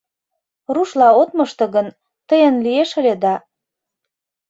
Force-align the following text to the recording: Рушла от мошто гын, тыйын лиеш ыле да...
Рушла 0.73 1.09
от 1.21 1.29
мошто 1.37 1.65
гын, 1.75 1.87
тыйын 2.27 2.55
лиеш 2.65 2.89
ыле 2.99 3.15
да... 3.23 3.35